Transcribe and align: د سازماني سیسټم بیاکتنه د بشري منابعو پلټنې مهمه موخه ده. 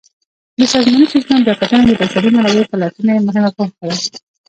د 0.59 0.61
سازماني 0.71 1.07
سیسټم 1.13 1.37
بیاکتنه 1.45 1.83
د 1.87 1.91
بشري 1.99 2.29
منابعو 2.35 2.69
پلټنې 2.71 3.13
مهمه 3.27 3.49
موخه 3.57 3.85
ده. 3.89 3.95